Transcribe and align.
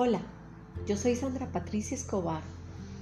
Hola, 0.00 0.20
yo 0.86 0.96
soy 0.96 1.16
Sandra 1.16 1.50
Patricia 1.50 1.96
Escobar 1.96 2.44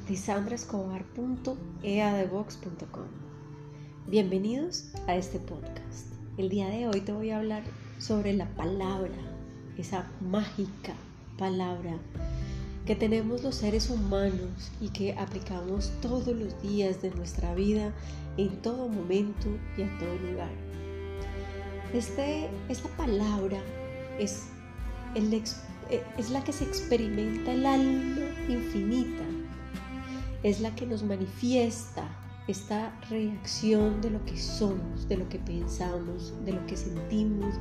de 0.08 0.17
sandraescobar.eadebox.com. 0.17 3.08
Bienvenidos 4.06 4.87
a 5.06 5.14
este 5.14 5.38
podcast. 5.38 6.06
El 6.38 6.49
día 6.49 6.69
de 6.69 6.88
hoy 6.88 7.03
te 7.03 7.13
voy 7.13 7.32
a 7.32 7.37
hablar 7.37 7.64
sobre 7.99 8.32
la 8.32 8.46
palabra, 8.54 9.13
esa 9.77 10.10
mágica 10.22 10.95
palabra 11.37 11.99
que 12.87 12.97
tenemos 12.97 13.42
los 13.42 13.56
seres 13.56 13.90
humanos 13.90 14.72
y 14.81 14.88
que 14.88 15.13
aplicamos 15.19 15.92
todos 16.01 16.28
los 16.28 16.62
días 16.62 17.02
de 17.02 17.10
nuestra 17.10 17.55
vida, 17.55 17.92
en 18.38 18.62
todo 18.62 18.88
momento 18.88 19.48
y 19.77 19.83
a 19.83 19.98
todo 19.98 20.15
lugar. 20.30 20.52
Este, 21.92 22.48
esta 22.70 22.88
palabra 22.97 23.58
es 24.19 24.47
eh, 25.16 26.02
es 26.19 26.30
la 26.30 26.45
que 26.45 26.52
se 26.52 26.65
experimenta 26.65 27.52
el 27.52 27.65
alma 27.65 28.20
infinita, 28.48 29.25
es 30.42 30.61
la 30.61 30.75
que 30.75 30.87
nos 30.87 31.02
manifiesta 31.02 32.06
esta 32.48 32.92
reacción 33.09 34.01
de 34.02 34.11
lo 34.11 34.25
que 34.27 34.37
somos, 34.37 35.09
de 35.09 35.16
lo 35.16 35.29
que 35.29 35.39
pensamos, 35.39 36.34
de 36.45 36.52
lo 36.52 36.65
que 36.66 36.77
sentimos 36.77 37.55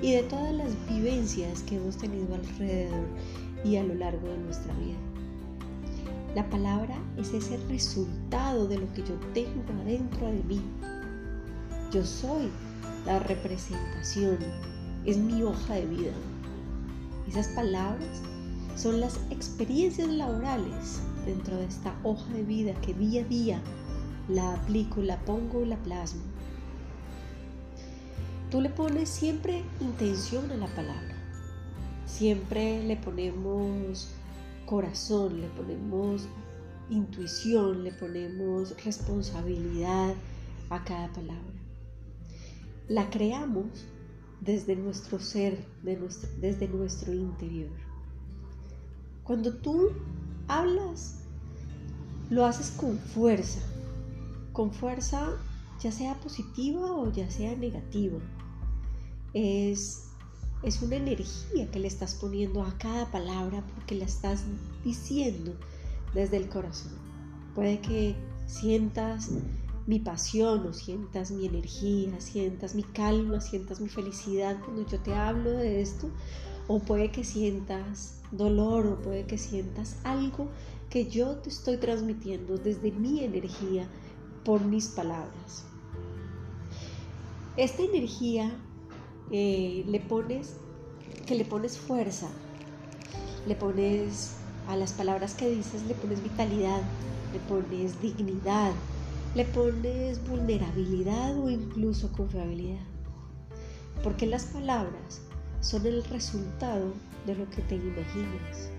y 0.00 0.12
de 0.12 0.22
todas 0.22 0.54
las 0.54 0.72
vivencias 0.88 1.62
que 1.64 1.76
hemos 1.76 1.98
tenido 1.98 2.34
alrededor 2.34 3.06
y 3.64 3.76
a 3.76 3.84
lo 3.84 3.94
largo 3.94 4.26
de 4.26 4.38
nuestra 4.38 4.74
vida. 4.74 4.98
La 6.34 6.48
palabra 6.48 6.96
es 7.18 7.32
ese 7.34 7.58
resultado 7.68 8.66
de 8.66 8.78
lo 8.78 8.92
que 8.94 9.02
yo 9.02 9.14
tengo 9.34 9.62
adentro 9.82 10.26
de 10.26 10.42
mí. 10.44 10.60
Yo 11.92 12.04
soy 12.04 12.48
la 13.04 13.18
representación, 13.20 14.38
es 15.04 15.18
mi 15.18 15.42
hoja 15.42 15.74
de 15.74 15.86
vida. 15.86 16.12
Esas 17.28 17.48
palabras 17.48 18.22
son 18.76 19.00
las 19.00 19.20
experiencias 19.30 20.08
laborales 20.08 21.00
dentro 21.24 21.56
de 21.56 21.66
esta 21.66 21.94
hoja 22.02 22.30
de 22.32 22.42
vida 22.42 22.74
que 22.80 22.94
día 22.94 23.22
a 23.22 23.24
día 23.24 23.60
la 24.28 24.54
aplico, 24.54 25.00
la 25.02 25.18
pongo, 25.20 25.64
la 25.64 25.76
plasmo. 25.76 26.22
Tú 28.50 28.60
le 28.60 28.70
pones 28.70 29.08
siempre 29.08 29.64
intención 29.80 30.50
a 30.50 30.56
la 30.56 30.66
palabra. 30.68 31.14
Siempre 32.06 32.84
le 32.84 32.96
ponemos 32.96 34.08
corazón, 34.66 35.40
le 35.40 35.48
ponemos 35.48 36.26
intuición, 36.90 37.84
le 37.84 37.92
ponemos 37.92 38.74
responsabilidad 38.84 40.14
a 40.70 40.84
cada 40.84 41.08
palabra. 41.08 41.42
La 42.88 43.10
creamos 43.10 43.86
desde 44.44 44.76
nuestro 44.76 45.18
ser, 45.18 45.64
desde 45.82 46.68
nuestro 46.68 47.12
interior. 47.12 47.70
Cuando 49.22 49.54
tú 49.54 49.90
hablas, 50.48 51.22
lo 52.30 52.44
haces 52.44 52.70
con 52.72 52.98
fuerza, 52.98 53.60
con 54.52 54.72
fuerza 54.72 55.32
ya 55.80 55.90
sea 55.90 56.14
positiva 56.20 56.92
o 56.92 57.10
ya 57.12 57.30
sea 57.30 57.56
negativa. 57.56 58.18
Es, 59.32 60.10
es 60.62 60.82
una 60.82 60.96
energía 60.96 61.70
que 61.70 61.78
le 61.78 61.88
estás 61.88 62.14
poniendo 62.14 62.62
a 62.62 62.76
cada 62.78 63.10
palabra 63.10 63.64
porque 63.74 63.94
la 63.94 64.04
estás 64.04 64.44
diciendo 64.84 65.54
desde 66.14 66.36
el 66.36 66.48
corazón. 66.48 66.92
Puede 67.54 67.80
que 67.80 68.14
sientas 68.46 69.30
mi 69.86 69.98
pasión 69.98 70.66
o 70.66 70.72
sientas 70.72 71.30
mi 71.30 71.46
energía, 71.46 72.20
sientas 72.20 72.74
mi 72.74 72.82
calma, 72.82 73.40
sientas 73.40 73.80
mi 73.80 73.88
felicidad 73.88 74.58
cuando 74.64 74.86
yo 74.86 74.98
te 75.00 75.14
hablo 75.14 75.50
de 75.50 75.82
esto, 75.82 76.08
o 76.68 76.78
puede 76.78 77.10
que 77.10 77.24
sientas 77.24 78.22
dolor 78.30 78.86
o 78.86 79.02
puede 79.02 79.26
que 79.26 79.36
sientas 79.36 79.98
algo 80.04 80.48
que 80.88 81.10
yo 81.10 81.36
te 81.36 81.50
estoy 81.50 81.76
transmitiendo 81.76 82.56
desde 82.56 82.92
mi 82.92 83.24
energía 83.24 83.86
por 84.44 84.64
mis 84.64 84.88
palabras. 84.88 85.64
Esta 87.56 87.82
energía 87.82 88.50
eh, 89.30 89.84
le 89.86 90.00
pones, 90.00 90.56
que 91.26 91.34
le 91.34 91.44
pones 91.44 91.78
fuerza, 91.78 92.28
le 93.46 93.54
pones 93.54 94.36
a 94.66 94.76
las 94.76 94.92
palabras 94.92 95.34
que 95.34 95.48
dices, 95.50 95.82
le 95.86 95.94
pones 95.94 96.22
vitalidad, 96.22 96.82
le 97.32 97.40
pones 97.40 98.00
dignidad, 98.00 98.72
le 99.34 99.44
pones 99.46 100.24
vulnerabilidad 100.28 101.36
o 101.38 101.50
incluso 101.50 102.10
confiabilidad. 102.12 102.84
Porque 104.02 104.26
las 104.26 104.44
palabras 104.46 105.22
son 105.60 105.86
el 105.86 106.04
resultado 106.04 106.92
de 107.26 107.34
lo 107.34 107.48
que 107.50 107.62
te 107.62 107.74
imaginas. 107.74 108.70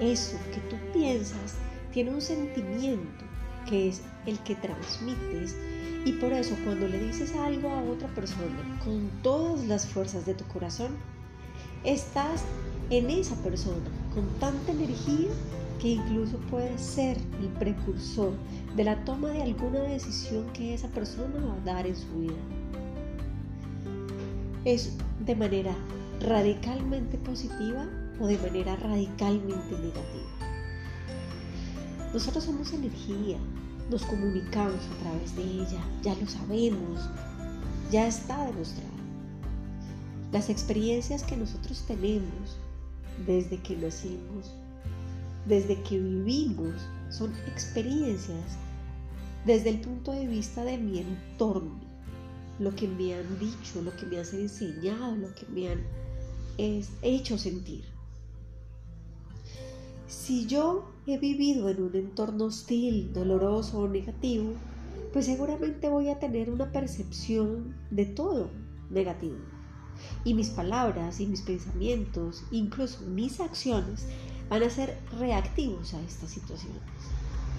Eso 0.00 0.36
que 0.52 0.60
tú 0.68 0.76
piensas 0.92 1.56
tiene 1.92 2.10
un 2.10 2.20
sentimiento 2.20 3.24
que 3.68 3.88
es 3.88 4.02
el 4.26 4.38
que 4.40 4.56
transmites 4.56 5.56
y 6.04 6.12
por 6.12 6.32
eso 6.32 6.56
cuando 6.64 6.88
le 6.88 6.98
dices 6.98 7.34
algo 7.36 7.70
a 7.70 7.82
otra 7.82 8.08
persona 8.14 8.80
con 8.82 9.10
todas 9.22 9.66
las 9.66 9.86
fuerzas 9.86 10.24
de 10.26 10.34
tu 10.34 10.44
corazón, 10.46 10.96
estás 11.84 12.42
en 12.88 13.10
esa 13.10 13.36
persona 13.36 13.90
con 14.14 14.26
tanta 14.40 14.72
energía 14.72 15.28
que 15.80 15.92
incluso 15.92 16.36
puede 16.50 16.76
ser 16.78 17.16
el 17.40 17.48
precursor 17.58 18.32
de 18.76 18.84
la 18.84 19.02
toma 19.04 19.28
de 19.30 19.42
alguna 19.42 19.80
decisión 19.80 20.44
que 20.52 20.74
esa 20.74 20.88
persona 20.88 21.40
va 21.44 21.54
a 21.54 21.74
dar 21.74 21.86
en 21.86 21.96
su 21.96 22.06
vida. 22.18 22.34
Es 24.64 24.92
de 25.24 25.34
manera 25.34 25.74
radicalmente 26.20 27.16
positiva 27.18 27.88
o 28.20 28.26
de 28.26 28.36
manera 28.38 28.76
radicalmente 28.76 29.72
negativa. 29.72 30.50
Nosotros 32.12 32.44
somos 32.44 32.72
energía, 32.74 33.38
nos 33.90 34.04
comunicamos 34.04 34.80
a 34.86 35.02
través 35.02 35.34
de 35.34 35.42
ella, 35.42 35.80
ya 36.02 36.14
lo 36.14 36.26
sabemos, 36.26 37.08
ya 37.90 38.06
está 38.06 38.46
demostrado. 38.46 38.90
Las 40.30 40.50
experiencias 40.50 41.22
que 41.22 41.36
nosotros 41.36 41.84
tenemos 41.88 42.58
desde 43.26 43.56
que 43.58 43.76
nacimos 43.76 44.54
desde 45.50 45.82
que 45.82 45.98
vivimos 45.98 46.74
son 47.10 47.34
experiencias 47.48 48.56
desde 49.44 49.70
el 49.70 49.80
punto 49.80 50.12
de 50.12 50.26
vista 50.26 50.64
de 50.64 50.78
mi 50.78 51.00
entorno, 51.00 51.80
lo 52.60 52.74
que 52.76 52.86
me 52.86 53.14
han 53.14 53.38
dicho, 53.38 53.82
lo 53.82 53.94
que 53.96 54.06
me 54.06 54.18
han 54.20 54.26
enseñado, 54.32 55.16
lo 55.16 55.34
que 55.34 55.46
me 55.46 55.68
han 55.70 55.82
hecho 57.02 57.36
sentir. 57.36 57.84
Si 60.06 60.46
yo 60.46 60.92
he 61.06 61.18
vivido 61.18 61.68
en 61.68 61.82
un 61.82 61.96
entorno 61.96 62.44
hostil, 62.44 63.12
doloroso 63.12 63.80
o 63.80 63.88
negativo, 63.88 64.52
pues 65.12 65.26
seguramente 65.26 65.88
voy 65.88 66.10
a 66.10 66.20
tener 66.20 66.48
una 66.50 66.70
percepción 66.70 67.74
de 67.90 68.06
todo 68.06 68.50
negativo. 68.90 69.38
Y 70.24 70.34
mis 70.34 70.50
palabras 70.50 71.20
y 71.20 71.26
mis 71.26 71.42
pensamientos, 71.42 72.44
incluso 72.50 73.02
mis 73.02 73.40
acciones, 73.40 74.06
van 74.48 74.62
a 74.62 74.70
ser 74.70 74.98
reactivos 75.18 75.94
a 75.94 76.00
estas 76.00 76.30
situaciones. 76.30 76.82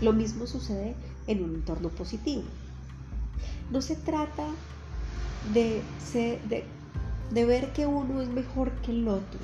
Lo 0.02 0.14
mismo 0.14 0.46
sucede 0.48 0.96
en 1.28 1.44
un 1.44 1.56
entorno 1.56 1.90
positivo. 1.90 2.44
No 3.72 3.82
se 3.82 3.96
trata 3.96 4.46
de, 5.54 5.82
de, 7.32 7.46
ver 7.46 7.72
que 7.74 7.86
uno 7.86 8.22
es 8.22 8.30
mejor 8.30 8.72
que 8.82 8.92
el 8.92 9.08
otro. 9.08 9.40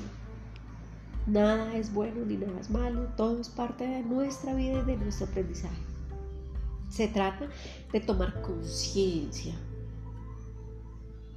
Nada 1.26 1.74
es 1.74 1.92
bueno 1.92 2.24
ni 2.24 2.36
nada 2.36 2.58
es 2.60 2.70
malo, 2.70 3.08
todo 3.16 3.40
es 3.40 3.48
parte 3.48 3.86
de 3.86 4.02
nuestra 4.02 4.54
vida 4.54 4.80
y 4.80 4.84
de 4.84 4.96
nuestro 4.96 5.26
aprendizaje. 5.26 5.82
Se 6.88 7.08
trata 7.08 7.48
de 7.92 8.00
tomar 8.00 8.40
conciencia. 8.42 9.54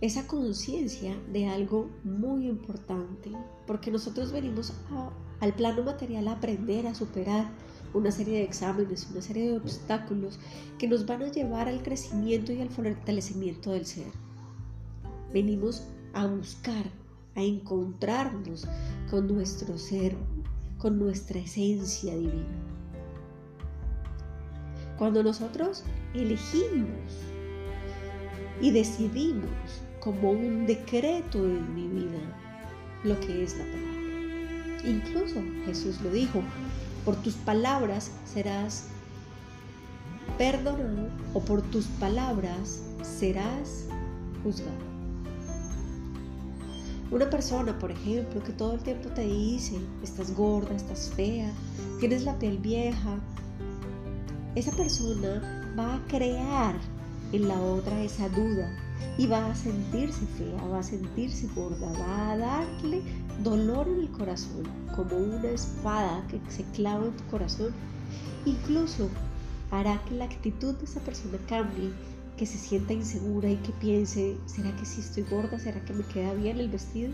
Esa 0.01 0.25
conciencia 0.25 1.15
de 1.31 1.45
algo 1.45 1.88
muy 2.03 2.48
importante, 2.48 3.30
porque 3.68 3.92
nosotros 3.92 4.31
venimos 4.31 4.74
al 5.39 5.53
plano 5.53 5.83
material 5.83 6.27
a 6.27 6.33
aprender 6.33 6.88
a 6.88 6.95
superar 6.95 7.51
una 7.94 8.09
serie 8.09 8.39
de 8.39 8.44
exámenes, 8.44 9.07
una 9.12 9.21
serie 9.21 9.51
de 9.51 9.57
obstáculos 9.57 10.39
que 10.80 10.88
nos 10.88 11.06
van 11.06 11.21
a 11.21 11.31
llevar 11.31 11.68
al 11.68 11.83
crecimiento 11.83 12.51
y 12.51 12.62
al 12.62 12.69
fortalecimiento 12.69 13.74
del 13.74 13.86
ser. 13.86 14.12
Venimos 15.31 15.83
a 16.13 16.25
buscar, 16.25 16.86
a 17.36 17.44
encontrarnos 17.44 18.68
con 19.12 19.27
nuestro 19.27 19.77
ser, 19.77 20.18
con 20.80 20.97
nuestra 20.97 21.38
esencia 21.38 22.15
divina. 22.15 22.57
Cuando 24.97 25.21
nosotros 25.21 25.83
elegimos 26.15 26.89
y 28.62 28.71
decidimos 28.71 29.47
como 30.01 30.31
un 30.31 30.65
decreto 30.65 31.38
en 31.38 31.75
mi 31.75 31.88
vida 31.88 32.19
lo 33.03 33.19
que 33.19 33.44
es 33.44 33.56
la 33.57 33.63
palabra, 33.63 34.01
Incluso 34.83 35.36
Jesús 35.65 36.01
lo 36.01 36.09
dijo, 36.09 36.42
por 37.06 37.15
tus 37.18 37.36
palabras 37.36 38.12
serás 38.25 38.88
perdonado 40.39 41.07
o 41.36 41.39
por 41.39 41.62
tus 41.62 41.86
palabras 41.86 42.81
serás 43.03 43.86
juzgado. 44.44 44.92
Una 47.12 47.30
persona, 47.30 47.77
por 47.77 47.92
ejemplo, 47.92 48.42
que 48.42 48.54
todo 48.54 48.74
el 48.74 48.80
tiempo 48.80 49.09
te 49.09 49.21
dice, 49.21 49.80
estás 50.01 50.33
gorda, 50.33 50.75
estás 50.75 51.12
fea, 51.15 51.51
tienes 52.00 52.24
la 52.24 52.39
piel 52.39 52.57
vieja, 52.57 53.19
esa 54.56 54.71
persona 54.71 55.74
va 55.77 55.95
a 55.95 56.07
crear 56.07 56.75
en 57.33 57.47
la 57.47 57.62
otra 57.62 58.01
esa 58.01 58.30
duda 58.30 58.91
y 59.21 59.27
va 59.27 59.51
a 59.51 59.53
sentirse 59.53 60.25
fea, 60.35 60.59
va 60.69 60.79
a 60.79 60.83
sentirse 60.83 61.45
gorda, 61.53 61.91
va 62.00 62.31
a 62.31 62.38
darle 62.38 63.03
dolor 63.44 63.88
en 63.88 64.00
el 64.00 64.09
corazón, 64.09 64.63
como 64.95 65.15
una 65.15 65.50
espada 65.50 66.25
que 66.27 66.39
se 66.50 66.63
clava 66.71 67.06
en 67.06 67.15
tu 67.15 67.23
corazón. 67.25 67.71
Incluso 68.47 69.09
hará 69.69 70.03
que 70.06 70.15
la 70.15 70.25
actitud 70.25 70.73
de 70.73 70.85
esa 70.85 71.01
persona 71.01 71.38
cambie 71.47 71.91
que 72.35 72.47
se 72.47 72.57
sienta 72.57 72.94
insegura 72.94 73.47
y 73.47 73.57
que 73.57 73.71
piense, 73.73 74.38
¿será 74.47 74.75
que 74.75 74.88
si 74.88 75.01
estoy 75.01 75.21
gorda? 75.29 75.59
¿Será 75.59 75.85
que 75.85 75.94
me 75.94 76.03
queda 76.06 76.33
bien 76.33 76.59
el 76.59 76.69
vestido? 76.69 77.12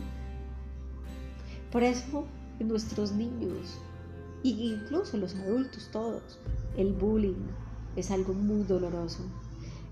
Por 1.74 1.84
eso, 1.84 2.26
en 2.62 2.70
nuestros 2.70 3.12
niños, 3.12 3.82
e 4.46 4.48
incluso 4.48 5.18
los 5.18 5.36
adultos 5.36 5.90
todos, 5.92 6.40
el 6.78 6.94
bullying 6.94 7.48
es 7.98 8.12
algo 8.12 8.34
muy 8.34 8.64
doloroso. 8.64 9.26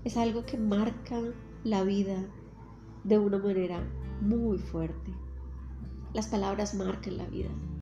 Es 0.02 0.16
algo 0.16 0.46
que 0.46 0.56
marca 0.56 1.20
la 1.66 1.82
vida 1.82 2.16
de 3.02 3.18
una 3.18 3.38
manera 3.38 3.80
muy 4.20 4.56
fuerte. 4.56 5.12
Las 6.14 6.28
palabras 6.28 6.74
marcan 6.74 7.16
la 7.16 7.26
vida. 7.26 7.48